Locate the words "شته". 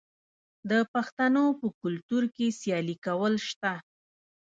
3.49-3.73